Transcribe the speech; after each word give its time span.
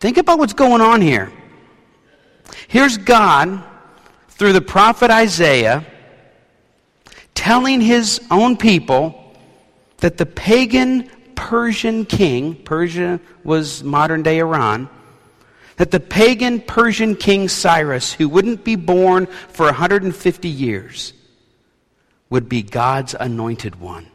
Think 0.00 0.18
about 0.18 0.38
what's 0.38 0.52
going 0.52 0.80
on 0.80 1.00
here. 1.00 1.32
Here's 2.68 2.98
God, 2.98 3.62
through 4.28 4.52
the 4.52 4.60
prophet 4.60 5.10
Isaiah, 5.10 5.84
telling 7.34 7.80
his 7.80 8.20
own 8.30 8.56
people 8.56 9.34
that 9.98 10.18
the 10.18 10.26
pagan 10.26 11.10
Persian 11.34 12.04
king, 12.04 12.54
Persia 12.54 13.20
was 13.44 13.82
modern 13.82 14.22
day 14.22 14.38
Iran, 14.38 14.88
that 15.76 15.90
the 15.90 16.00
pagan 16.00 16.60
Persian 16.60 17.14
king 17.14 17.48
Cyrus, 17.48 18.12
who 18.12 18.28
wouldn't 18.28 18.64
be 18.64 18.76
born 18.76 19.26
for 19.26 19.66
150 19.66 20.48
years, 20.48 21.12
would 22.30 22.48
be 22.48 22.62
God's 22.62 23.14
anointed 23.18 23.80
one. 23.80 24.08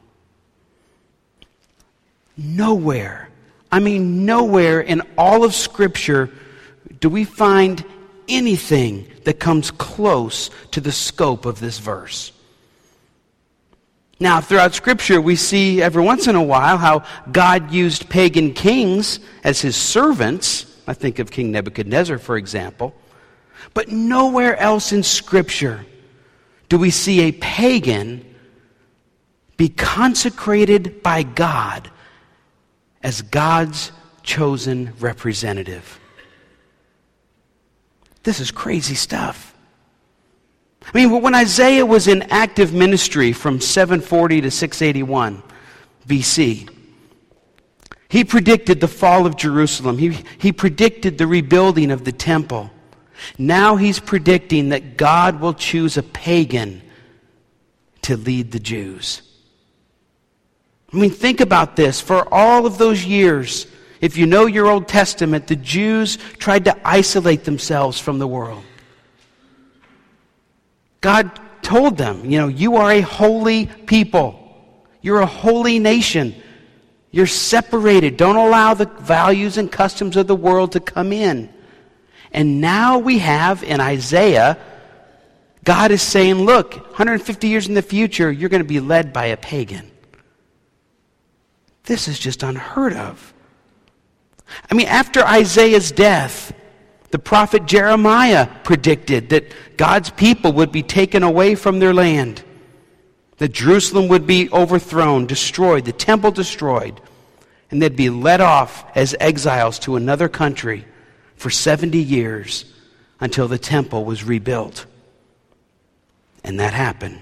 Nowhere, 2.35 3.29
I 3.71 3.79
mean, 3.79 4.25
nowhere 4.25 4.81
in 4.81 5.01
all 5.17 5.43
of 5.43 5.55
Scripture 5.55 6.29
do 6.99 7.09
we 7.09 7.23
find 7.23 7.83
anything 8.27 9.07
that 9.23 9.39
comes 9.39 9.71
close 9.71 10.49
to 10.71 10.81
the 10.81 10.91
scope 10.91 11.45
of 11.45 11.59
this 11.59 11.79
verse. 11.79 12.31
Now, 14.19 14.39
throughout 14.39 14.73
Scripture, 14.73 15.19
we 15.19 15.35
see 15.35 15.81
every 15.81 16.03
once 16.03 16.27
in 16.27 16.35
a 16.35 16.43
while 16.43 16.77
how 16.77 17.03
God 17.31 17.71
used 17.71 18.09
pagan 18.09 18.53
kings 18.53 19.19
as 19.43 19.61
his 19.61 19.75
servants. 19.75 20.65
I 20.87 20.93
think 20.93 21.19
of 21.19 21.31
King 21.31 21.51
Nebuchadnezzar, 21.51 22.19
for 22.19 22.37
example. 22.37 22.93
But 23.73 23.89
nowhere 23.89 24.57
else 24.57 24.91
in 24.91 25.03
Scripture 25.03 25.85
do 26.69 26.77
we 26.77 26.91
see 26.91 27.21
a 27.21 27.31
pagan 27.31 28.25
be 29.57 29.69
consecrated 29.69 31.01
by 31.03 31.23
God 31.23 31.89
as 33.03 33.21
God's 33.21 33.91
chosen 34.23 34.93
representative. 34.99 35.99
This 38.23 38.39
is 38.39 38.51
crazy 38.51 38.95
stuff. 38.95 39.55
I 40.83 40.97
mean, 40.97 41.21
when 41.21 41.35
Isaiah 41.35 41.85
was 41.85 42.07
in 42.07 42.23
active 42.23 42.73
ministry 42.73 43.33
from 43.33 43.61
740 43.61 44.41
to 44.41 44.51
681 44.51 45.43
BC, 46.07 46.69
he 48.09 48.23
predicted 48.23 48.81
the 48.81 48.87
fall 48.87 49.25
of 49.25 49.37
Jerusalem. 49.37 49.97
He, 49.97 50.17
he 50.37 50.51
predicted 50.51 51.17
the 51.17 51.27
rebuilding 51.27 51.91
of 51.91 52.03
the 52.03 52.11
temple. 52.11 52.71
Now 53.37 53.77
he's 53.77 53.99
predicting 53.99 54.69
that 54.69 54.97
God 54.97 55.39
will 55.39 55.53
choose 55.53 55.97
a 55.97 56.03
pagan 56.03 56.81
to 58.01 58.17
lead 58.17 58.51
the 58.51 58.59
Jews. 58.59 59.21
I 60.93 60.97
mean, 60.97 61.11
think 61.11 61.39
about 61.39 61.75
this. 61.75 62.01
For 62.01 62.31
all 62.33 62.65
of 62.65 62.77
those 62.77 63.05
years, 63.05 63.67
if 64.01 64.17
you 64.17 64.25
know 64.25 64.45
your 64.45 64.67
Old 64.67 64.87
Testament, 64.87 65.47
the 65.47 65.55
Jews 65.55 66.17
tried 66.37 66.65
to 66.65 66.87
isolate 66.87 67.43
themselves 67.43 67.99
from 67.99 68.19
the 68.19 68.27
world. 68.27 68.63
God 70.99 71.31
told 71.61 71.97
them, 71.97 72.29
you 72.29 72.37
know, 72.37 72.47
you 72.47 72.75
are 72.75 72.91
a 72.91 73.01
holy 73.01 73.67
people. 73.67 74.37
You're 75.01 75.21
a 75.21 75.25
holy 75.25 75.79
nation. 75.79 76.35
You're 77.11 77.27
separated. 77.27 78.17
Don't 78.17 78.35
allow 78.35 78.73
the 78.73 78.85
values 78.85 79.57
and 79.57 79.71
customs 79.71 80.17
of 80.17 80.27
the 80.27 80.35
world 80.35 80.73
to 80.73 80.79
come 80.79 81.13
in. 81.13 81.51
And 82.31 82.61
now 82.61 82.97
we 82.97 83.19
have 83.19 83.63
in 83.63 83.79
Isaiah, 83.79 84.57
God 85.63 85.91
is 85.91 86.01
saying, 86.01 86.35
look, 86.35 86.75
150 86.75 87.47
years 87.47 87.67
in 87.67 87.73
the 87.73 87.81
future, 87.81 88.31
you're 88.31 88.49
going 88.49 88.63
to 88.63 88.67
be 88.67 88.79
led 88.79 89.13
by 89.13 89.25
a 89.27 89.37
pagan. 89.37 89.90
This 91.85 92.07
is 92.07 92.19
just 92.19 92.43
unheard 92.43 92.93
of. 92.93 93.33
I 94.69 94.73
mean, 94.73 94.87
after 94.87 95.23
Isaiah's 95.23 95.91
death, 95.91 96.53
the 97.11 97.19
prophet 97.19 97.65
Jeremiah 97.65 98.47
predicted 98.63 99.29
that 99.29 99.53
God's 99.77 100.09
people 100.09 100.53
would 100.53 100.71
be 100.71 100.83
taken 100.83 101.23
away 101.23 101.55
from 101.55 101.79
their 101.79 101.93
land, 101.93 102.43
that 103.37 103.51
Jerusalem 103.51 104.07
would 104.07 104.25
be 104.25 104.49
overthrown, 104.51 105.25
destroyed, 105.25 105.85
the 105.85 105.91
temple 105.91 106.31
destroyed, 106.31 107.01
and 107.69 107.81
they'd 107.81 107.95
be 107.95 108.09
led 108.09 108.41
off 108.41 108.85
as 108.95 109.15
exiles 109.19 109.79
to 109.79 109.95
another 109.95 110.29
country 110.29 110.85
for 111.35 111.49
70 111.49 111.97
years 111.97 112.65
until 113.19 113.47
the 113.47 113.57
temple 113.57 114.05
was 114.05 114.23
rebuilt. 114.23 114.85
And 116.43 116.59
that 116.59 116.73
happened. 116.73 117.21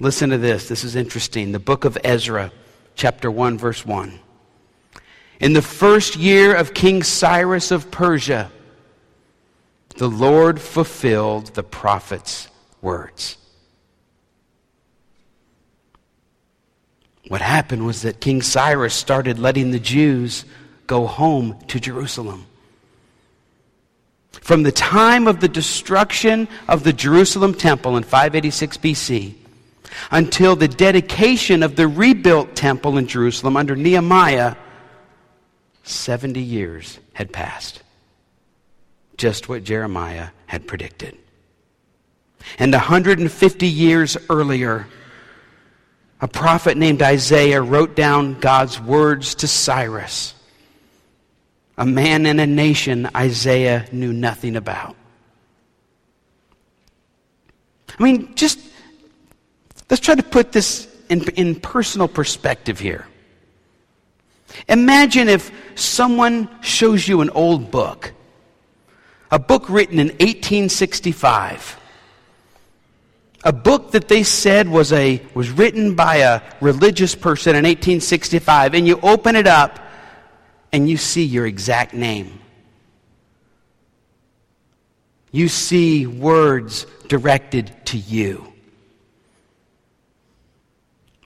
Listen 0.00 0.30
to 0.30 0.38
this. 0.38 0.66
This 0.66 0.82
is 0.82 0.96
interesting. 0.96 1.52
The 1.52 1.58
book 1.58 1.84
of 1.84 1.98
Ezra, 2.02 2.50
chapter 2.94 3.30
1, 3.30 3.58
verse 3.58 3.84
1. 3.84 4.18
In 5.40 5.52
the 5.52 5.62
first 5.62 6.16
year 6.16 6.54
of 6.54 6.72
King 6.72 7.02
Cyrus 7.02 7.70
of 7.70 7.90
Persia, 7.90 8.50
the 9.96 10.08
Lord 10.08 10.58
fulfilled 10.58 11.48
the 11.48 11.62
prophet's 11.62 12.48
words. 12.80 13.36
What 17.28 17.42
happened 17.42 17.84
was 17.84 18.02
that 18.02 18.20
King 18.20 18.40
Cyrus 18.40 18.94
started 18.94 19.38
letting 19.38 19.70
the 19.70 19.78
Jews 19.78 20.46
go 20.86 21.06
home 21.06 21.58
to 21.68 21.78
Jerusalem. 21.78 22.46
From 24.32 24.62
the 24.62 24.72
time 24.72 25.28
of 25.28 25.40
the 25.40 25.48
destruction 25.48 26.48
of 26.68 26.84
the 26.84 26.92
Jerusalem 26.92 27.52
temple 27.52 27.98
in 27.98 28.02
586 28.02 28.78
BC 28.78 29.34
until 30.10 30.56
the 30.56 30.68
dedication 30.68 31.62
of 31.62 31.76
the 31.76 31.88
rebuilt 31.88 32.54
temple 32.54 32.98
in 32.98 33.06
Jerusalem 33.06 33.56
under 33.56 33.76
Nehemiah 33.76 34.56
70 35.84 36.40
years 36.40 36.98
had 37.12 37.32
passed. 37.32 37.82
Just 39.16 39.48
what 39.48 39.64
Jeremiah 39.64 40.28
had 40.46 40.66
predicted. 40.66 41.16
And 42.58 42.72
150 42.72 43.66
years 43.66 44.16
earlier, 44.28 44.86
a 46.20 46.28
prophet 46.28 46.76
named 46.76 47.02
Isaiah 47.02 47.62
wrote 47.62 47.96
down 47.96 48.40
God's 48.40 48.80
words 48.80 49.34
to 49.36 49.48
Cyrus, 49.48 50.34
a 51.76 51.86
man 51.86 52.26
in 52.26 52.40
a 52.40 52.46
nation 52.46 53.08
Isaiah 53.14 53.86
knew 53.92 54.12
nothing 54.12 54.56
about. 54.56 54.96
I 57.98 58.02
mean, 58.02 58.34
just 58.34 58.58
let's 59.90 60.00
try 60.00 60.14
to 60.14 60.22
put 60.22 60.52
this 60.52 60.88
in, 61.08 61.28
in 61.30 61.56
personal 61.56 62.08
perspective 62.08 62.78
here. 62.78 63.06
Imagine 64.68 65.28
if 65.28 65.52
someone 65.74 66.48
shows 66.62 67.06
you 67.06 67.20
an 67.20 67.30
old 67.30 67.70
book, 67.70 68.12
a 69.30 69.38
book 69.38 69.68
written 69.68 69.98
in 69.98 70.08
1865. 70.08 71.76
A 73.42 73.52
book 73.52 73.92
that 73.92 74.08
they 74.08 74.22
said 74.22 74.68
was, 74.68 74.92
a, 74.92 75.22
was 75.34 75.50
written 75.50 75.94
by 75.94 76.16
a 76.16 76.42
religious 76.60 77.14
person 77.14 77.50
in 77.56 77.64
1865, 77.64 78.74
and 78.74 78.86
you 78.86 79.00
open 79.02 79.34
it 79.34 79.46
up 79.46 79.78
and 80.72 80.88
you 80.88 80.96
see 80.96 81.24
your 81.24 81.46
exact 81.46 81.94
name. 81.94 82.38
You 85.32 85.48
see 85.48 86.06
words 86.06 86.86
directed 87.08 87.74
to 87.86 87.98
you. 87.98 88.52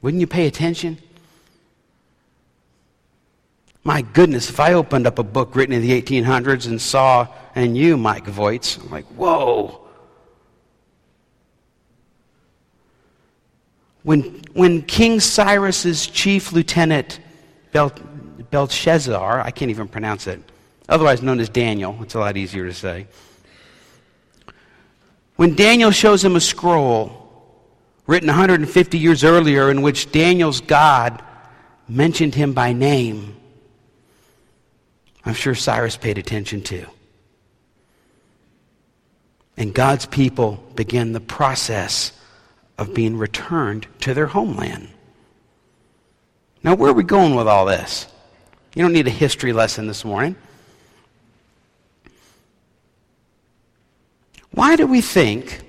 Wouldn't 0.04 0.20
you 0.20 0.26
pay 0.26 0.46
attention? 0.46 0.98
My 3.84 4.02
goodness, 4.02 4.50
if 4.50 4.60
I 4.60 4.74
opened 4.74 5.06
up 5.06 5.18
a 5.18 5.22
book 5.22 5.56
written 5.56 5.74
in 5.74 5.80
the 5.80 5.98
1800s 6.02 6.66
and 6.66 6.78
saw, 6.78 7.26
and 7.54 7.74
you, 7.74 7.96
Mike 7.96 8.26
Voits, 8.26 8.76
I'm 8.76 8.90
like, 8.90 9.06
whoa. 9.06 9.80
When, 14.02 14.42
when 14.52 14.82
King 14.82 15.20
Cyrus's 15.20 16.06
chief 16.06 16.52
lieutenant, 16.52 17.20
Bel, 17.72 17.90
Belshazzar, 18.50 19.40
I 19.40 19.50
can't 19.50 19.70
even 19.70 19.88
pronounce 19.88 20.26
it, 20.26 20.38
otherwise 20.86 21.22
known 21.22 21.40
as 21.40 21.48
Daniel, 21.48 21.96
it's 22.02 22.12
a 22.12 22.18
lot 22.18 22.36
easier 22.36 22.66
to 22.66 22.74
say. 22.74 23.06
When 25.36 25.54
Daniel 25.54 25.92
shows 25.92 26.22
him 26.22 26.36
a 26.36 26.40
scroll 26.40 27.23
written 28.06 28.28
150 28.28 28.98
years 28.98 29.24
earlier 29.24 29.70
in 29.70 29.82
which 29.82 30.12
Daniel's 30.12 30.60
God 30.60 31.22
mentioned 31.88 32.34
him 32.34 32.52
by 32.52 32.72
name, 32.72 33.36
I'm 35.24 35.34
sure 35.34 35.54
Cyrus 35.54 35.96
paid 35.96 36.18
attention 36.18 36.62
too. 36.62 36.86
And 39.56 39.72
God's 39.72 40.06
people 40.06 40.62
began 40.74 41.12
the 41.12 41.20
process 41.20 42.12
of 42.76 42.92
being 42.92 43.16
returned 43.16 43.86
to 44.00 44.12
their 44.12 44.26
homeland. 44.26 44.88
Now, 46.62 46.74
where 46.74 46.90
are 46.90 46.94
we 46.94 47.04
going 47.04 47.34
with 47.34 47.46
all 47.46 47.64
this? 47.66 48.06
You 48.74 48.82
don't 48.82 48.92
need 48.92 49.06
a 49.06 49.10
history 49.10 49.52
lesson 49.52 49.86
this 49.86 50.04
morning. 50.04 50.34
Why 54.50 54.76
do 54.76 54.86
we 54.86 55.00
think 55.00 55.62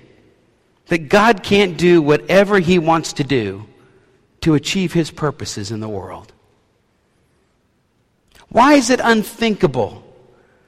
that 0.86 1.08
God 1.08 1.42
can't 1.42 1.76
do 1.76 2.00
whatever 2.00 2.58
He 2.58 2.78
wants 2.78 3.12
to 3.14 3.24
do 3.24 3.66
to 4.40 4.54
achieve 4.54 4.92
His 4.92 5.10
purposes 5.10 5.70
in 5.70 5.80
the 5.80 5.88
world? 5.88 6.32
Why 8.48 8.74
is 8.74 8.90
it 8.90 9.00
unthinkable 9.02 10.02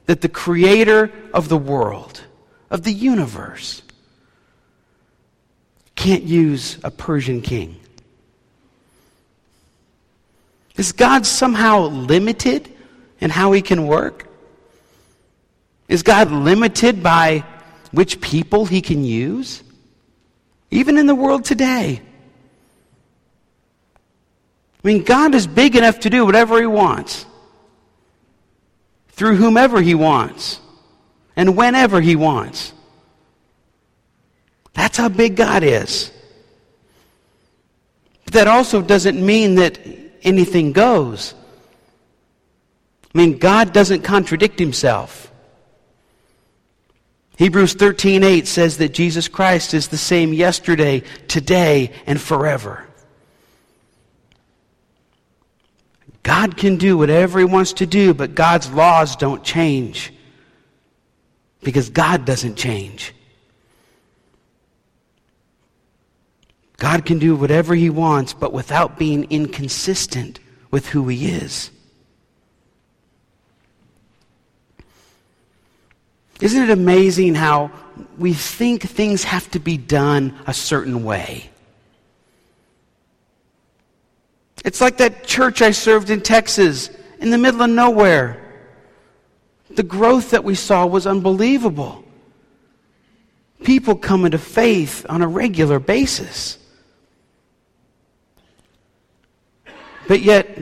that 0.07 0.21
the 0.21 0.29
creator 0.29 1.13
of 1.33 1.49
the 1.49 1.57
world, 1.57 2.23
of 2.71 2.83
the 2.83 2.93
universe, 2.93 3.83
can't 5.95 6.25
use 6.25 6.79
a 6.83 6.91
Persian 6.91 7.41
king? 7.41 7.77
Is 10.77 10.93
God 10.93 11.27
somehow 11.27 11.87
limited 11.87 12.73
in 13.21 13.31
how 13.31 13.53
he 13.53 13.63
can 13.63 13.87
work? 13.87 14.29
Is 15.89 16.03
God 16.03 16.31
limited 16.31 17.03
by 17.03 17.45
which 17.91 18.21
people 18.21 18.67
he 18.67 18.81
can 18.81 19.05
use? 19.05 19.63
Even 20.71 20.99
in 20.99 21.07
the 21.07 21.15
world 21.15 21.45
today. 21.45 22.03
I 24.85 24.87
mean, 24.87 25.03
God 25.03 25.35
is 25.35 25.47
big 25.47 25.77
enough 25.77 26.01
to 26.01 26.11
do 26.11 26.25
whatever 26.25 26.61
he 26.61 26.67
wants 26.67 27.27
through 29.09 29.37
whomever 29.37 29.83
he 29.83 29.95
wants 29.95 30.61
and 31.35 31.57
whenever 31.57 32.01
he 32.01 32.15
wants. 32.15 32.73
That's 34.75 34.97
how 34.97 35.09
big 35.09 35.35
God 35.35 35.65
is. 35.65 36.13
But 38.25 38.35
that 38.35 38.47
also 38.47 38.81
doesn't 38.81 39.25
mean 39.25 39.57
that 39.57 39.81
anything 40.23 40.73
goes. 40.73 41.35
I 43.13 43.19
mean, 43.19 43.39
God 43.39 43.73
doesn't 43.73 44.03
contradict 44.03 44.59
himself. 44.59 45.33
Hebrews 47.39 47.75
13:8 47.75 48.49
says 48.49 48.79
that 48.79 48.93
Jesus 48.93 49.29
Christ 49.29 49.73
is 49.73 49.89
the 49.89 49.97
same 49.97 50.33
yesterday, 50.33 51.05
today, 51.29 51.93
and 52.05 52.21
forever. 52.21 52.85
God 56.25 56.57
can 56.57 56.79
do 56.79 56.99
whatever 56.99 57.39
he 57.39 57.45
wants 57.45 57.75
to 57.75 57.87
do, 57.87 58.13
but 58.13 58.35
God's 58.35 58.69
laws 58.73 59.15
don't 59.15 59.45
change. 59.45 60.13
Because 61.63 61.91
God 61.91 62.25
doesn't 62.25 62.57
change. 62.57 63.15
God 66.77 67.07
can 67.07 67.21
do 67.21 67.37
whatever 67.37 67.77
he 67.77 67.89
wants, 67.89 68.33
but 68.33 68.53
without 68.53 68.99
being 68.99 69.31
inconsistent 69.31 70.41
with 70.73 70.89
who 70.89 71.07
he 71.07 71.29
is. 71.29 71.71
Isn't 76.41 76.63
it 76.63 76.71
amazing 76.71 77.35
how 77.35 77.71
we 78.17 78.33
think 78.33 78.83
things 78.83 79.25
have 79.25 79.51
to 79.51 79.59
be 79.59 79.77
done 79.77 80.39
a 80.47 80.55
certain 80.55 81.03
way? 81.03 81.51
It's 84.65 84.81
like 84.81 84.99
that 84.99 85.25
church 85.25 85.63
I 85.63 85.73
served 85.73 86.11
in 86.11 86.21
Texas, 86.21 86.91
in 87.21 87.31
the 87.31 87.39
middle 87.39 87.63
of 87.63 87.71
nowhere. 87.71 88.45
The 89.71 89.83
growth 89.83 90.31
that 90.31 90.45
we 90.45 90.55
saw 90.55 90.87
was 90.87 91.07
unbelievable. 91.07 92.05
People 93.65 93.97
coming 93.97 94.31
to 94.31 94.39
faith 94.39 95.05
on 95.09 95.23
a 95.23 95.29
regular 95.29 95.79
basis. 95.79 96.59
But 100.07 100.23
yet, 100.23 100.59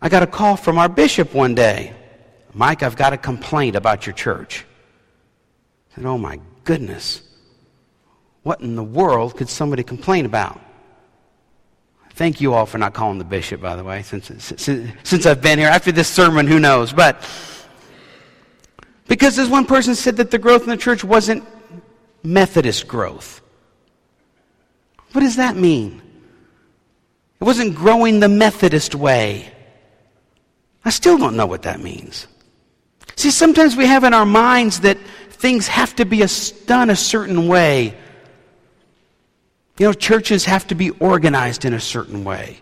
I 0.00 0.08
got 0.08 0.22
a 0.22 0.26
call 0.26 0.56
from 0.56 0.78
our 0.78 0.88
bishop 0.88 1.34
one 1.34 1.54
day. 1.54 1.94
Mike, 2.54 2.82
I've 2.82 2.96
got 2.96 3.12
a 3.12 3.16
complaint 3.16 3.76
about 3.76 4.06
your 4.06 4.14
church. 4.14 4.64
I 5.92 5.94
said, 5.96 6.04
Oh 6.04 6.18
my 6.18 6.40
goodness. 6.64 7.22
What 8.42 8.60
in 8.60 8.74
the 8.74 8.82
world 8.82 9.36
could 9.36 9.48
somebody 9.48 9.82
complain 9.82 10.26
about? 10.26 10.60
Thank 12.14 12.40
you 12.40 12.52
all 12.52 12.66
for 12.66 12.78
not 12.78 12.92
calling 12.92 13.18
the 13.18 13.24
bishop, 13.24 13.60
by 13.60 13.76
the 13.76 13.84
way, 13.84 14.02
since, 14.02 14.26
since, 14.26 14.90
since 15.02 15.26
I've 15.26 15.40
been 15.40 15.58
here. 15.58 15.68
After 15.68 15.92
this 15.92 16.08
sermon, 16.08 16.46
who 16.46 16.58
knows? 16.58 16.92
But 16.92 17.24
because 19.06 19.36
this 19.36 19.48
one 19.48 19.64
person 19.64 19.94
said 19.94 20.16
that 20.18 20.30
the 20.30 20.38
growth 20.38 20.62
in 20.64 20.68
the 20.68 20.76
church 20.76 21.04
wasn't 21.04 21.44
Methodist 22.22 22.86
growth. 22.86 23.40
What 25.12 25.22
does 25.22 25.36
that 25.36 25.56
mean? 25.56 26.00
It 27.40 27.44
wasn't 27.44 27.74
growing 27.74 28.20
the 28.20 28.28
Methodist 28.28 28.94
way. 28.94 29.52
I 30.84 30.90
still 30.90 31.18
don't 31.18 31.36
know 31.36 31.46
what 31.46 31.62
that 31.62 31.80
means. 31.80 32.26
See, 33.16 33.30
sometimes 33.30 33.76
we 33.76 33.86
have 33.86 34.04
in 34.04 34.14
our 34.14 34.26
minds 34.26 34.80
that 34.80 34.98
things 35.30 35.68
have 35.68 35.94
to 35.96 36.04
be 36.04 36.22
a, 36.22 36.28
done 36.66 36.90
a 36.90 36.96
certain 36.96 37.48
way. 37.48 37.94
You 39.78 39.86
know, 39.86 39.92
churches 39.92 40.44
have 40.44 40.66
to 40.68 40.74
be 40.74 40.90
organized 40.90 41.64
in 41.64 41.74
a 41.74 41.80
certain 41.80 42.24
way. 42.24 42.60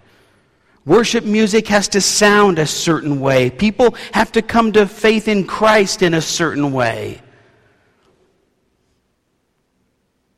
Worship 0.87 1.25
music 1.25 1.69
has 1.69 1.89
to 1.89 2.01
sound 2.01 2.59
a 2.59 2.67
certain 2.67 3.21
way. 3.21 3.51
People 3.51 3.95
have 4.13 4.33
to 4.33 4.43
come 4.43 4.73
to 4.73 4.87
faith 4.87 5.29
in 5.29 5.47
Christ 5.47 6.03
in 6.03 6.15
a 6.15 6.23
certain 6.23 6.73
way. 6.73 7.21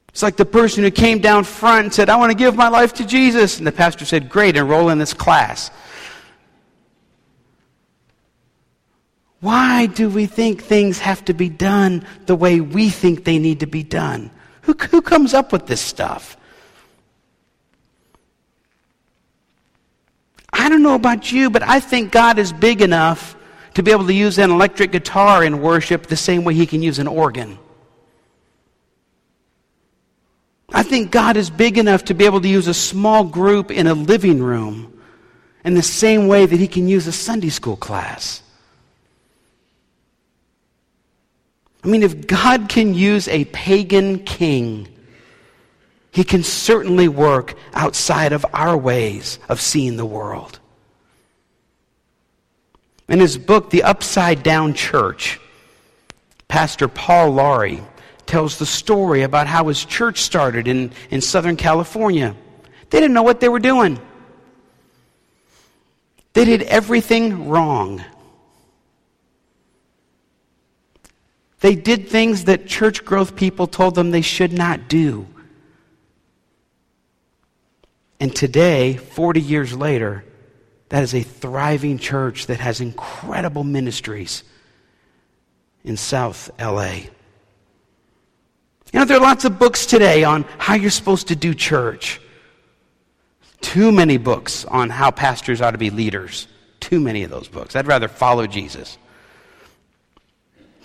It's 0.08 0.22
like 0.22 0.36
the 0.36 0.44
person 0.44 0.82
who 0.82 0.90
came 0.90 1.20
down 1.20 1.44
front 1.44 1.84
and 1.84 1.94
said, 1.94 2.10
I 2.10 2.16
want 2.16 2.32
to 2.32 2.36
give 2.36 2.54
my 2.54 2.68
life 2.68 2.92
to 2.94 3.06
Jesus. 3.06 3.58
And 3.58 3.66
the 3.66 3.72
pastor 3.72 4.04
said, 4.04 4.28
Great, 4.28 4.56
enroll 4.56 4.90
in 4.90 4.98
this 4.98 5.14
class. 5.14 5.70
Why 9.42 9.86
do 9.86 10.08
we 10.08 10.26
think 10.26 10.62
things 10.62 11.00
have 11.00 11.24
to 11.24 11.34
be 11.34 11.48
done 11.48 12.06
the 12.26 12.36
way 12.36 12.60
we 12.60 12.90
think 12.90 13.24
they 13.24 13.40
need 13.40 13.58
to 13.60 13.66
be 13.66 13.82
done? 13.82 14.30
Who, 14.62 14.72
who 14.74 15.02
comes 15.02 15.34
up 15.34 15.50
with 15.50 15.66
this 15.66 15.80
stuff? 15.80 16.36
I 20.52 20.68
don't 20.68 20.84
know 20.84 20.94
about 20.94 21.32
you, 21.32 21.50
but 21.50 21.64
I 21.64 21.80
think 21.80 22.12
God 22.12 22.38
is 22.38 22.52
big 22.52 22.82
enough 22.82 23.34
to 23.74 23.82
be 23.82 23.90
able 23.90 24.06
to 24.06 24.14
use 24.14 24.38
an 24.38 24.52
electric 24.52 24.92
guitar 24.92 25.42
in 25.42 25.60
worship 25.60 26.06
the 26.06 26.16
same 26.16 26.44
way 26.44 26.54
he 26.54 26.64
can 26.64 26.80
use 26.80 27.00
an 27.00 27.08
organ. 27.08 27.58
I 30.72 30.84
think 30.84 31.10
God 31.10 31.36
is 31.36 31.50
big 31.50 31.78
enough 31.78 32.04
to 32.04 32.14
be 32.14 32.26
able 32.26 32.40
to 32.42 32.48
use 32.48 32.68
a 32.68 32.74
small 32.74 33.24
group 33.24 33.72
in 33.72 33.88
a 33.88 33.94
living 33.94 34.40
room 34.40 35.02
in 35.64 35.74
the 35.74 35.82
same 35.82 36.28
way 36.28 36.46
that 36.46 36.60
he 36.60 36.68
can 36.68 36.86
use 36.86 37.08
a 37.08 37.12
Sunday 37.12 37.48
school 37.48 37.76
class. 37.76 38.40
I 41.84 41.88
mean, 41.88 42.02
if 42.02 42.26
God 42.26 42.68
can 42.68 42.94
use 42.94 43.28
a 43.28 43.44
pagan 43.46 44.20
king 44.20 44.88
he 46.12 46.24
can 46.24 46.42
certainly 46.42 47.08
work 47.08 47.54
outside 47.72 48.32
of 48.32 48.44
our 48.52 48.76
ways 48.76 49.38
of 49.48 49.60
seeing 49.60 49.96
the 49.96 50.04
world. 50.04 50.60
In 53.08 53.18
his 53.18 53.38
book, 53.38 53.70
The 53.70 53.82
Upside 53.82 54.42
Down 54.42 54.74
Church, 54.74 55.40
Pastor 56.48 56.86
Paul 56.86 57.30
Lawrie 57.30 57.82
tells 58.26 58.58
the 58.58 58.66
story 58.66 59.22
about 59.22 59.46
how 59.46 59.68
his 59.68 59.84
church 59.84 60.20
started 60.20 60.68
in, 60.68 60.92
in 61.10 61.22
Southern 61.22 61.56
California. 61.56 62.36
They 62.90 63.00
didn't 63.00 63.14
know 63.14 63.22
what 63.22 63.40
they 63.40 63.48
were 63.48 63.58
doing, 63.58 63.98
they 66.34 66.44
did 66.44 66.62
everything 66.62 67.48
wrong. 67.48 68.04
They 71.62 71.76
did 71.76 72.08
things 72.08 72.44
that 72.44 72.66
church 72.66 73.04
growth 73.04 73.36
people 73.36 73.68
told 73.68 73.94
them 73.94 74.10
they 74.10 74.20
should 74.20 74.52
not 74.52 74.88
do. 74.88 75.28
And 78.18 78.34
today, 78.34 78.96
40 78.96 79.40
years 79.40 79.72
later, 79.72 80.24
that 80.88 81.04
is 81.04 81.14
a 81.14 81.22
thriving 81.22 81.98
church 81.98 82.46
that 82.48 82.58
has 82.58 82.80
incredible 82.80 83.62
ministries 83.62 84.42
in 85.84 85.96
South 85.96 86.50
LA. 86.60 86.94
You 88.92 88.98
know, 88.98 89.04
there 89.04 89.18
are 89.18 89.20
lots 89.20 89.44
of 89.44 89.60
books 89.60 89.86
today 89.86 90.24
on 90.24 90.44
how 90.58 90.74
you're 90.74 90.90
supposed 90.90 91.28
to 91.28 91.36
do 91.36 91.54
church. 91.54 92.20
Too 93.60 93.92
many 93.92 94.16
books 94.16 94.64
on 94.64 94.90
how 94.90 95.12
pastors 95.12 95.60
ought 95.60 95.70
to 95.70 95.78
be 95.78 95.90
leaders. 95.90 96.48
Too 96.80 96.98
many 96.98 97.22
of 97.22 97.30
those 97.30 97.46
books. 97.46 97.76
I'd 97.76 97.86
rather 97.86 98.08
follow 98.08 98.48
Jesus. 98.48 98.98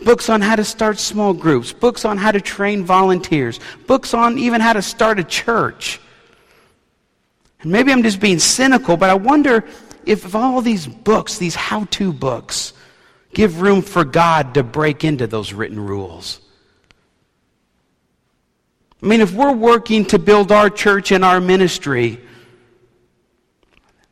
Books 0.03 0.29
on 0.29 0.41
how 0.41 0.55
to 0.55 0.63
start 0.63 0.99
small 0.99 1.33
groups, 1.33 1.73
books 1.73 2.05
on 2.05 2.17
how 2.17 2.31
to 2.31 2.39
train 2.39 2.85
volunteers, 2.85 3.59
books 3.87 4.13
on 4.13 4.37
even 4.37 4.61
how 4.61 4.73
to 4.73 4.81
start 4.81 5.19
a 5.19 5.23
church. 5.23 5.99
And 7.61 7.71
maybe 7.71 7.91
I'm 7.91 8.03
just 8.03 8.19
being 8.19 8.39
cynical, 8.39 8.95
but 8.95 9.09
I 9.09 9.15
wonder 9.15 9.65
if, 10.05 10.35
all 10.35 10.61
these 10.61 10.87
books, 10.87 11.37
these 11.37 11.55
how 11.55 11.85
to 11.85 12.13
books, 12.13 12.73
give 13.33 13.59
room 13.59 13.81
for 13.81 14.05
God 14.05 14.53
to 14.53 14.63
break 14.63 15.03
into 15.03 15.27
those 15.27 15.51
written 15.51 15.79
rules. 15.79 16.39
I 19.01 19.05
mean, 19.05 19.21
if 19.21 19.33
we're 19.33 19.53
working 19.53 20.05
to 20.05 20.19
build 20.19 20.51
our 20.51 20.69
church 20.69 21.11
and 21.11 21.25
our 21.25 21.41
ministry, 21.41 22.21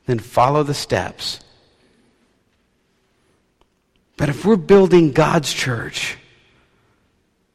then 0.05 0.19
follow 0.19 0.63
the 0.63 0.73
steps. 0.73 1.39
But 4.17 4.29
if 4.29 4.45
we're 4.45 4.55
building 4.55 5.11
God's 5.11 5.51
church 5.53 6.17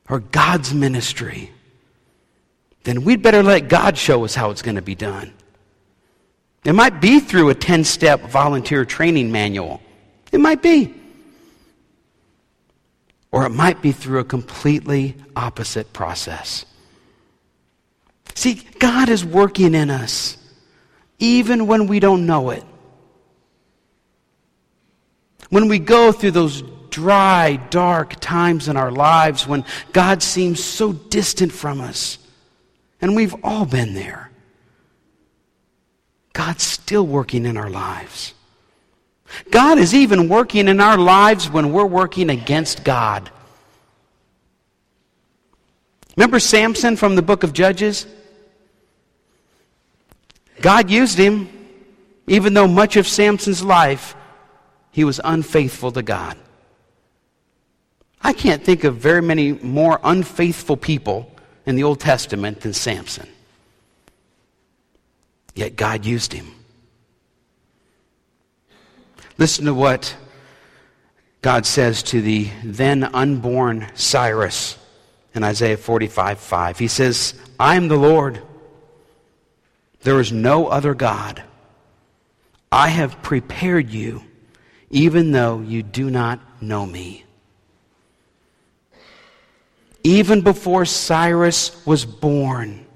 or 0.09 0.21
God's 0.21 0.75
ministry, 0.75 1.51
then 2.85 3.05
we'd 3.05 3.23
better 3.23 3.43
let 3.43 3.69
God 3.69 3.97
show 3.97 4.25
us 4.25 4.35
how 4.35 4.51
it's 4.51 4.63
going 4.63 4.77
to 4.77 4.83
be 4.83 4.95
done. 4.95 5.33
It 6.65 6.75
might 6.75 7.01
be 7.01 7.21
through 7.21 7.49
a 7.49 7.55
10 7.55 7.85
step 7.85 8.21
volunteer 8.23 8.85
training 8.85 9.33
manual. 9.33 9.81
It 10.33 10.41
might 10.41 10.63
be. 10.63 10.95
Or 13.33 13.47
it 13.47 13.51
might 13.51 13.81
be 13.81 13.93
through 13.93 14.19
a 14.19 14.25
completely 14.25 15.15
opposite 15.37 15.93
process. 15.93 16.67
See, 18.35 18.55
God 18.79 19.09
is 19.09 19.25
working 19.25 19.75
in 19.75 19.91
us, 19.91 20.37
even 21.19 21.67
when 21.67 21.87
we 21.87 22.01
don't 22.01 22.27
know 22.27 22.51
it. 22.51 22.65
When 25.51 25.69
we 25.69 25.79
go 25.79 26.13
through 26.13 26.31
those 26.31 26.63
dry, 26.91 27.57
dark 27.71 28.19
times 28.21 28.69
in 28.69 28.77
our 28.77 28.91
lives 28.91 29.47
when 29.47 29.65
God 29.93 30.23
seems 30.23 30.63
so 30.63 30.93
distant 30.93 31.53
from 31.53 31.81
us, 31.81 32.19
and 33.01 33.15
we've 33.15 33.35
all 33.45 33.67
been 33.67 33.95
there, 33.95 34.31
God's 36.33 36.63
still 36.63 37.07
working 37.07 37.45
in 37.47 37.57
our 37.57 37.69
lives. 37.69 38.35
God 39.51 39.79
is 39.79 39.95
even 39.95 40.29
working 40.29 40.69
in 40.69 40.81
our 40.81 40.97
lives 40.99 41.51
when 41.51 41.73
we're 41.73 41.85
working 41.87 42.31
against 42.31 42.85
God. 42.85 43.31
Remember 46.17 46.39
Samson 46.39 46.97
from 46.97 47.17
the 47.17 47.23
book 47.23 47.43
of 47.43 47.53
Judges? 47.53 48.07
God 50.61 50.91
used 50.91 51.17
him, 51.17 51.49
even 52.27 52.55
though 52.55 52.69
much 52.69 52.97
of 52.97 53.09
Samson's 53.09 53.63
life 53.63 54.15
he 54.91 55.05
was 55.05 55.21
unfaithful 55.23 55.93
to 55.93 56.03
God. 56.03 56.37
I 58.23 58.33
can't 58.33 58.63
think 58.63 58.85
of 58.85 58.97
very 58.97 59.23
many 59.23 59.53
more 59.53 59.99
unfaithful 60.03 60.77
people 60.77 61.33
in 61.67 61.75
the 61.75 61.85
Old 61.85 62.01
Testament 62.01 62.61
than 62.61 62.73
Samson. 62.73 63.29
Yet 65.55 65.77
God 65.77 66.05
used 66.05 66.33
him. 66.33 66.55
Listen 69.39 69.65
to 69.65 69.75
what 69.75 70.15
God 71.43 71.65
says 71.65 72.03
to 72.05 72.21
the 72.21 72.51
then 72.63 73.05
unborn 73.05 73.91
Cyrus 73.95 74.77
in 75.35 75.43
Isaiah 75.43 75.77
45 75.77 76.39
5. 76.39 76.79
He 76.79 76.89
says, 76.89 77.35
I 77.59 77.77
am 77.77 77.89
the 77.89 77.97
Lord. 77.97 78.43
There 80.03 80.21
is 80.21 80.33
no 80.33 80.67
other 80.67 80.95
God. 80.95 81.43
I 82.73 82.89
have 82.89 83.23
prepared 83.23 83.91
you, 83.91 84.23
even 84.91 85.33
though 85.33 85.61
you 85.61 85.83
do 85.83 86.11
not 86.11 86.41
know 86.63 86.85
me. 86.85 87.25
Even 90.03 90.41
before 90.41 90.85
Cyrus 90.85 91.85
was 91.87 92.05
born, 92.05 92.87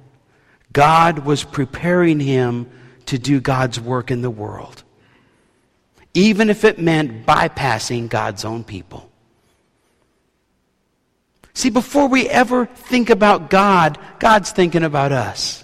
God 0.73 1.21
was 1.21 1.45
preparing 1.45 2.19
him 2.21 2.71
to 3.07 3.19
do 3.19 3.41
God's 3.41 3.79
work 3.79 4.11
in 4.11 4.23
the 4.23 4.31
world 4.31 4.85
even 6.15 6.49
if 6.49 6.65
it 6.65 6.79
meant 6.79 7.27
bypassing 7.27 8.09
God's 8.09 8.45
own 8.45 8.63
people. 8.63 9.11
See, 11.53 11.71
before 11.71 12.09
we 12.09 12.29
ever 12.29 12.67
think 12.67 13.11
about 13.11 13.51
God, 13.51 13.99
God's 14.21 14.51
thinking 14.51 14.85
about 14.85 15.13
us. 15.13 15.63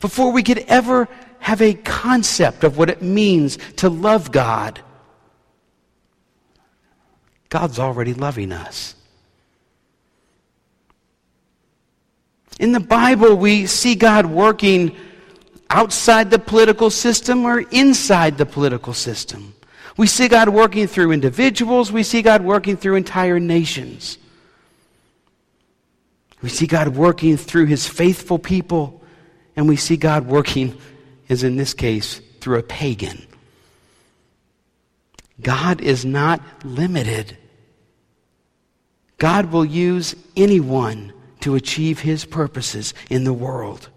Before 0.00 0.32
we 0.32 0.42
could 0.42 0.58
ever 0.58 1.08
have 1.38 1.62
a 1.62 1.74
concept 1.74 2.64
of 2.64 2.76
what 2.76 2.90
it 2.90 3.02
means 3.02 3.58
to 3.76 3.88
love 3.88 4.32
God, 4.32 4.80
God's 7.48 7.78
already 7.78 8.14
loving 8.14 8.52
us. 8.52 8.94
In 12.58 12.72
the 12.72 12.80
Bible, 12.80 13.36
we 13.36 13.66
see 13.66 13.94
God 13.94 14.26
working 14.26 14.96
outside 15.68 16.30
the 16.30 16.38
political 16.38 16.90
system 16.90 17.44
or 17.44 17.60
inside 17.70 18.38
the 18.38 18.46
political 18.46 18.94
system. 18.94 19.54
We 19.96 20.06
see 20.06 20.28
God 20.28 20.48
working 20.48 20.86
through 20.86 21.12
individuals, 21.12 21.90
we 21.90 22.02
see 22.02 22.22
God 22.22 22.42
working 22.42 22.76
through 22.76 22.96
entire 22.96 23.40
nations. 23.40 24.18
We 26.42 26.50
see 26.50 26.66
God 26.66 26.88
working 26.88 27.36
through 27.36 27.66
his 27.66 27.88
faithful 27.88 28.38
people, 28.38 29.02
and 29.56 29.68
we 29.68 29.76
see 29.76 29.96
God 29.96 30.26
working, 30.26 30.76
as 31.28 31.42
in 31.42 31.56
this 31.56 31.74
case, 31.74 32.20
through 32.40 32.58
a 32.58 32.62
pagan. 32.62 33.26
God 35.40 35.80
is 35.80 36.04
not 36.04 36.40
limited. 36.64 37.36
God 39.18 39.52
will 39.52 39.64
use 39.64 40.14
anyone 40.36 41.12
to 41.40 41.54
achieve 41.54 42.00
his 42.00 42.24
purposes 42.24 42.94
in 43.10 43.24
the 43.24 43.32
world. 43.32 43.88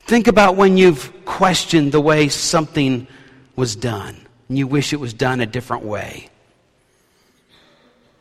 Think 0.00 0.28
about 0.28 0.56
when 0.56 0.76
you've 0.76 1.24
questioned 1.24 1.92
the 1.92 2.00
way 2.00 2.28
something 2.28 3.06
was 3.56 3.74
done 3.74 4.26
and 4.48 4.58
you 4.58 4.66
wish 4.66 4.92
it 4.92 5.00
was 5.00 5.14
done 5.14 5.40
a 5.40 5.46
different 5.46 5.84
way. 5.84 6.28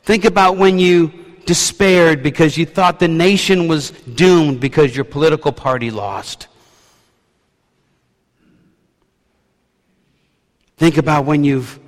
Think 0.04 0.26
about 0.26 0.58
when 0.58 0.80
you 0.80 1.12
despaired 1.46 2.24
because 2.24 2.58
you 2.58 2.66
thought 2.66 3.00
the 3.00 3.08
nation 3.08 3.68
was 3.68 3.92
doomed 3.92 4.60
because 4.60 4.96
your 4.96 5.06
political 5.06 5.52
party 5.52 5.92
lost. 5.92 6.48
Think 10.78 10.98
about 10.98 11.26
when 11.26 11.44
you've 11.44 11.80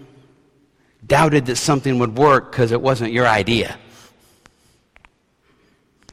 doubted 1.06 1.46
that 1.48 1.58
something 1.58 2.00
would 2.00 2.18
work 2.18 2.52
because 2.52 2.72
it 2.72 2.82
wasn't 2.82 3.12
your 3.12 3.28
idea. 3.28 3.78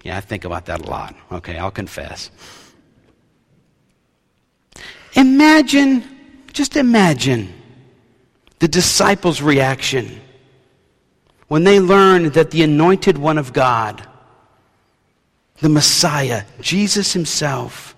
Yeah, 0.03 0.17
I 0.17 0.21
think 0.21 0.45
about 0.45 0.67
that 0.67 0.81
a 0.81 0.91
lot. 0.91 1.15
Okay, 1.31 1.59
I'll 1.59 1.71
confess. 1.71 2.31
Imagine, 5.15 6.03
just 6.53 6.77
imagine 6.77 7.53
the 8.59 8.69
disciples' 8.69 9.41
reaction 9.43 10.21
when 11.53 11.65
they 11.65 11.79
learned 11.79 12.33
that 12.33 12.51
the 12.51 12.63
anointed 12.63 13.19
one 13.19 13.37
of 13.37 13.53
God, 13.53 14.09
the 15.59 15.69
Messiah, 15.69 16.45
Jesus 16.63 17.13
himself, 17.13 17.95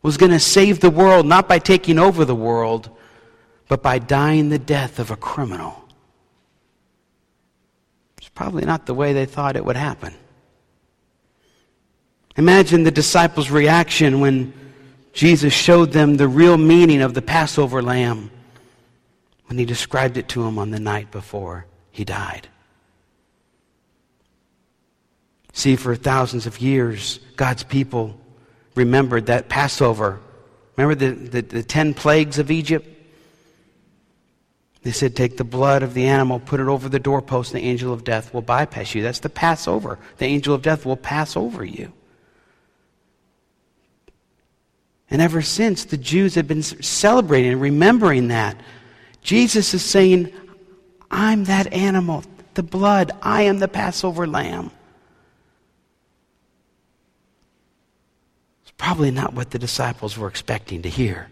was 0.00 0.16
going 0.16 0.32
to 0.32 0.40
save 0.40 0.80
the 0.80 0.88
world 0.88 1.26
not 1.26 1.46
by 1.46 1.58
taking 1.58 1.98
over 1.98 2.24
the 2.24 2.34
world, 2.34 2.88
but 3.68 3.82
by 3.82 3.98
dying 3.98 4.48
the 4.48 4.58
death 4.58 4.98
of 4.98 5.10
a 5.10 5.16
criminal. 5.16 5.86
It's 8.16 8.30
probably 8.30 8.64
not 8.64 8.86
the 8.86 8.94
way 8.94 9.12
they 9.12 9.26
thought 9.26 9.54
it 9.54 9.66
would 9.66 9.76
happen. 9.76 10.14
Imagine 12.38 12.84
the 12.84 12.90
disciples' 12.90 13.50
reaction 13.50 14.18
when 14.18 14.50
Jesus 15.12 15.52
showed 15.52 15.92
them 15.92 16.16
the 16.16 16.26
real 16.26 16.56
meaning 16.56 17.02
of 17.02 17.12
the 17.12 17.20
Passover 17.20 17.82
lamb 17.82 18.30
when 19.48 19.58
he 19.58 19.66
described 19.66 20.16
it 20.16 20.26
to 20.28 20.42
them 20.42 20.58
on 20.58 20.70
the 20.70 20.80
night 20.80 21.10
before 21.10 21.66
he 21.90 22.06
died. 22.06 22.48
See, 25.52 25.76
for 25.76 25.94
thousands 25.94 26.46
of 26.46 26.60
years, 26.60 27.20
God's 27.36 27.62
people 27.62 28.18
remembered 28.74 29.26
that 29.26 29.48
Passover. 29.48 30.20
Remember 30.76 30.94
the, 30.94 31.10
the, 31.10 31.42
the, 31.42 31.62
ten 31.62 31.92
plagues 31.92 32.38
of 32.38 32.50
Egypt? 32.50 32.88
They 34.82 34.92
said, 34.92 35.14
Take 35.14 35.36
the 35.36 35.44
blood 35.44 35.82
of 35.82 35.94
the 35.94 36.06
animal, 36.06 36.40
put 36.40 36.60
it 36.60 36.68
over 36.68 36.88
the 36.88 36.98
doorpost, 36.98 37.52
and 37.52 37.62
the 37.62 37.68
angel 37.68 37.92
of 37.92 38.02
death 38.02 38.32
will 38.32 38.42
bypass 38.42 38.94
you. 38.94 39.02
That's 39.02 39.20
the 39.20 39.28
Passover. 39.28 39.98
The 40.18 40.26
angel 40.26 40.54
of 40.54 40.62
death 40.62 40.86
will 40.86 40.96
pass 40.96 41.36
over 41.36 41.64
you. 41.64 41.92
And 45.10 45.20
ever 45.20 45.42
since, 45.42 45.84
the 45.84 45.98
Jews 45.98 46.34
have 46.36 46.48
been 46.48 46.62
celebrating 46.62 47.52
and 47.52 47.60
remembering 47.60 48.28
that. 48.28 48.56
Jesus 49.20 49.74
is 49.74 49.84
saying, 49.84 50.32
I'm 51.10 51.44
that 51.44 51.70
animal, 51.74 52.24
the 52.54 52.62
blood. 52.62 53.12
I 53.20 53.42
am 53.42 53.58
the 53.58 53.68
Passover 53.68 54.26
lamb. 54.26 54.70
Probably 58.82 59.12
not 59.12 59.32
what 59.32 59.52
the 59.52 59.60
disciples 59.60 60.18
were 60.18 60.26
expecting 60.26 60.82
to 60.82 60.88
hear. 60.88 61.28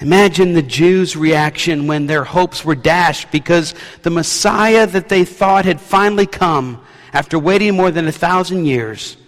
Imagine 0.00 0.54
the 0.54 0.62
Jews' 0.62 1.16
reaction 1.16 1.86
when 1.86 2.06
their 2.06 2.24
hopes 2.24 2.64
were 2.64 2.74
dashed 2.74 3.30
because 3.30 3.74
the 4.00 4.08
Messiah 4.08 4.86
that 4.86 5.10
they 5.10 5.26
thought 5.26 5.66
had 5.66 5.82
finally 5.82 6.24
come 6.24 6.82
after 7.12 7.38
waiting 7.38 7.76
more 7.76 7.90
than 7.90 8.08
a 8.08 8.12
thousand 8.12 8.64
years 8.64 9.18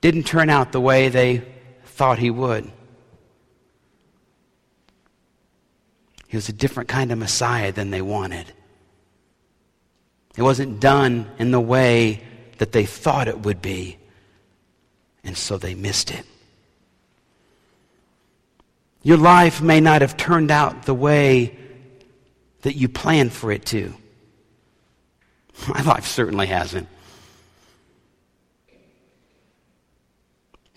didn't 0.00 0.22
turn 0.22 0.48
out 0.48 0.72
the 0.72 0.80
way 0.80 1.10
they 1.10 1.42
thought 1.84 2.18
he 2.18 2.30
would. 2.30 2.72
He 6.26 6.38
was 6.38 6.48
a 6.48 6.54
different 6.54 6.88
kind 6.88 7.12
of 7.12 7.18
Messiah 7.18 7.70
than 7.70 7.90
they 7.90 8.00
wanted. 8.00 8.46
It 10.38 10.42
wasn't 10.42 10.80
done 10.80 11.30
in 11.38 11.50
the 11.50 11.60
way 11.60 12.22
that 12.56 12.72
they 12.72 12.86
thought 12.86 13.28
it 13.28 13.40
would 13.40 13.60
be, 13.60 13.98
and 15.24 15.36
so 15.36 15.58
they 15.58 15.74
missed 15.74 16.10
it. 16.10 16.24
Your 19.02 19.16
life 19.16 19.60
may 19.60 19.80
not 19.80 20.00
have 20.00 20.16
turned 20.16 20.50
out 20.50 20.84
the 20.84 20.94
way 20.94 21.56
that 22.62 22.74
you 22.74 22.88
planned 22.88 23.32
for 23.32 23.50
it 23.50 23.66
to. 23.66 23.92
My 25.68 25.82
life 25.82 26.06
certainly 26.06 26.46
hasn't. 26.46 26.88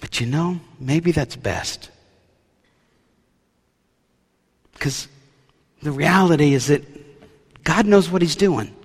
But 0.02 0.20
you 0.20 0.28
know, 0.28 0.60
maybe 0.80 1.12
that's 1.12 1.36
best. 1.36 1.90
Because 4.74 5.08
the 5.82 5.92
reality 5.92 6.54
is 6.54 6.68
that 6.68 6.84
God 7.64 7.86
knows 7.86 8.10
what 8.10 8.22
He's 8.22 8.36
doing. 8.36 8.76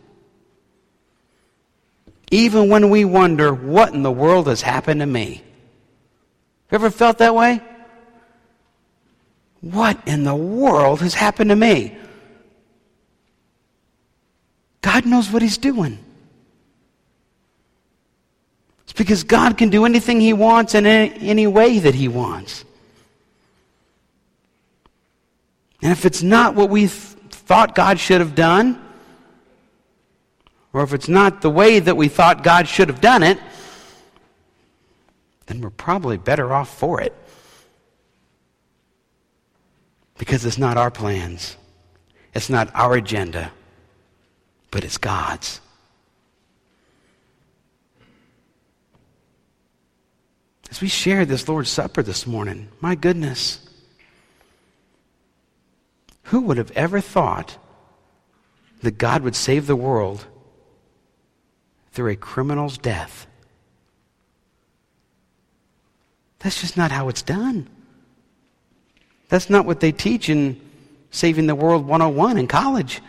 Even 2.31 2.69
when 2.69 2.91
we 2.91 3.05
wonder, 3.05 3.53
what 3.53 3.93
in 3.93 4.03
the 4.03 4.11
world 4.11 4.47
has 4.47 4.63
happened 4.63 5.01
to 5.01 5.07
me? 5.07 5.43
Ever 6.73 6.91
felt 6.91 7.19
that 7.19 7.35
way? 7.35 7.61
What 9.61 10.01
in 10.07 10.25
the 10.25 10.35
world 10.35 11.01
has 11.01 11.15
happened 11.15 11.51
to 11.51 11.57
me? 11.57 11.97
God 14.81 15.05
knows 15.05 15.31
what 15.31 15.43
He's 15.43 15.59
doing. 15.59 15.99
It's 18.85 18.93
because 18.93 19.25
God 19.25 19.59
can 19.59 19.69
do 19.69 19.85
anything 19.85 20.21
He 20.21 20.33
wants 20.33 20.75
in 20.75 20.87
any, 20.87 21.29
any 21.29 21.47
way 21.47 21.79
that 21.81 21.95
He 21.95 22.09
wants. 22.09 22.65
And 25.83 25.93
if 25.93 26.05
it's 26.05 26.23
not 26.23 26.55
what 26.55 26.71
we 26.71 26.83
th- 26.83 26.91
thought 26.91 27.75
God 27.75 27.99
should 27.99 28.21
have 28.21 28.35
done, 28.35 28.81
or 30.73 30.83
if 30.83 30.93
it's 30.93 31.09
not 31.09 31.41
the 31.41 31.51
way 31.51 31.79
that 31.79 31.97
we 31.97 32.09
thought 32.09 32.43
God 32.43 32.69
should 32.69 32.89
have 32.89 33.01
done 33.01 33.23
it, 33.23 33.39
then 35.51 35.61
we're 35.61 35.71
probably 35.71 36.17
better 36.17 36.53
off 36.53 36.73
for 36.73 37.01
it. 37.01 37.13
Because 40.17 40.45
it's 40.45 40.59
not 40.59 40.77
our 40.77 40.93
plans, 40.93 41.57
it's 42.33 42.49
not 42.49 42.71
our 42.73 42.95
agenda, 42.95 43.51
but 44.71 44.85
it's 44.85 44.97
God's. 44.97 45.61
As 50.71 50.81
we 50.81 50.87
share 50.87 51.25
this 51.25 51.49
Lord's 51.49 51.71
Supper 51.71 52.03
this 52.05 52.29
morning, 52.29 52.69
my 52.81 52.95
goodness, 52.95 53.69
who 56.25 56.43
would 56.43 56.59
have 56.59 56.71
ever 56.73 57.01
thought 57.01 57.59
that 58.83 58.99
God 58.99 59.23
would 59.23 59.35
save 59.35 59.67
the 59.67 59.75
world 59.75 60.27
through 61.91 62.13
a 62.13 62.17
criminal's 62.17 62.79
death? 62.79 63.27
That's 66.41 66.61
just 66.61 66.77
not 66.77 66.91
how 66.91 67.09
it's 67.09 67.23
done. 67.23 67.69
That's 69.29 69.49
not 69.49 69.65
what 69.65 69.81
they 69.81 69.93
teach 69.93 70.29
in 70.29 70.61
Saving 71.11 71.47
the 71.47 71.55
World 71.55 71.87
101 71.87 72.37
in 72.37 72.47
college. 72.49 73.01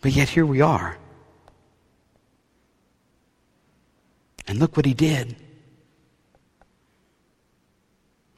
But 0.00 0.12
yet 0.12 0.28
here 0.28 0.46
we 0.46 0.60
are. 0.60 0.98
And 4.46 4.58
look 4.58 4.76
what 4.76 4.86
he 4.86 4.94
did. 4.94 5.36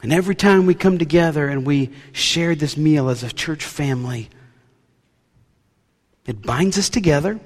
And 0.03 0.13
every 0.13 0.37
time 0.37 0.67
we 0.67 0.75
come 0.75 0.99
together 0.99 1.49
and 1.49 1.67
we 1.67 1.91
share 2.13 2.55
this 2.55 2.77
meal 2.77 3.09
as 3.09 3.25
a 3.25 3.33
church 3.33 3.65
family, 3.65 4.29
it 6.27 6.43
binds 6.43 6.79
us 6.79 6.89
together. 6.89 7.41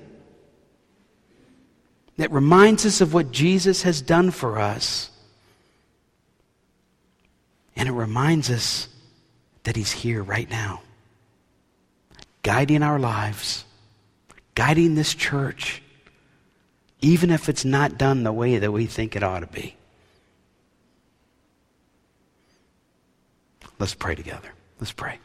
It 2.20 2.30
reminds 2.30 2.84
us 2.84 3.00
of 3.00 3.14
what 3.14 3.32
Jesus 3.32 3.82
has 3.82 4.02
done 4.02 4.30
for 4.30 4.58
us. 4.58 5.10
And 7.74 7.88
it 7.88 7.92
reminds 7.92 8.50
us 8.50 8.88
that 9.62 9.74
He's 9.74 9.90
here 9.90 10.22
right 10.22 10.48
now, 10.50 10.82
guiding 12.42 12.82
our 12.82 12.98
lives, 12.98 13.64
guiding 14.54 14.96
this 14.96 15.14
church, 15.14 15.82
even 17.00 17.30
if 17.30 17.48
it's 17.48 17.64
not 17.64 17.96
done 17.96 18.22
the 18.22 18.32
way 18.32 18.58
that 18.58 18.70
we 18.70 18.84
think 18.84 19.16
it 19.16 19.22
ought 19.22 19.40
to 19.40 19.46
be. 19.46 19.74
Let's 23.78 23.94
pray 23.94 24.14
together. 24.14 24.50
Let's 24.78 24.92
pray. 24.92 25.18